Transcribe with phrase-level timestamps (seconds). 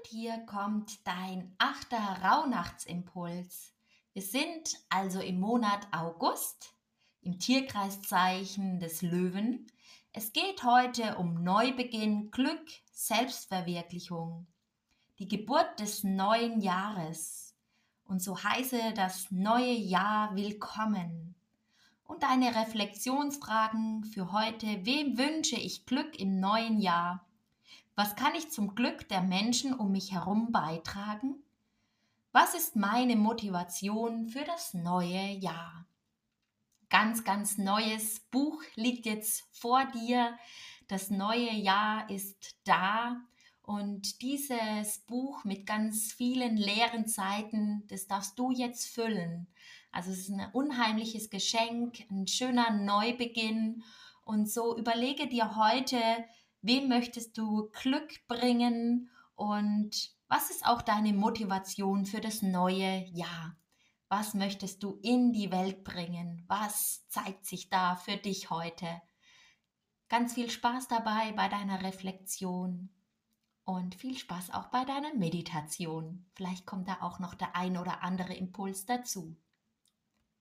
[0.00, 3.74] Und hier kommt dein achter Rauhnachtsimpuls.
[4.14, 6.74] Wir sind also im Monat August,
[7.20, 9.66] im Tierkreiszeichen des Löwen.
[10.14, 14.46] Es geht heute um Neubeginn, Glück, Selbstverwirklichung,
[15.18, 17.54] die Geburt des neuen Jahres.
[18.04, 21.34] Und so heiße das neue Jahr willkommen.
[22.04, 27.26] Und deine Reflexionsfragen für heute, wem wünsche ich Glück im neuen Jahr?
[28.00, 31.34] Was kann ich zum Glück der Menschen um mich herum beitragen?
[32.32, 35.84] Was ist meine Motivation für das neue Jahr?
[36.88, 40.34] Ganz, ganz neues Buch liegt jetzt vor dir.
[40.88, 43.20] Das neue Jahr ist da.
[43.60, 49.46] Und dieses Buch mit ganz vielen leeren Seiten, das darfst du jetzt füllen.
[49.92, 53.82] Also es ist ein unheimliches Geschenk, ein schöner Neubeginn.
[54.24, 55.98] Und so überlege dir heute,
[56.62, 63.56] wem möchtest du Glück bringen und was ist auch deine Motivation für das neue Jahr?
[64.08, 66.44] Was möchtest du in die Welt bringen?
[66.48, 69.00] Was zeigt sich da für dich heute?
[70.08, 72.90] Ganz viel Spaß dabei bei deiner Reflexion
[73.64, 76.26] und viel Spaß auch bei deiner Meditation.
[76.34, 79.36] Vielleicht kommt da auch noch der ein oder andere Impuls dazu.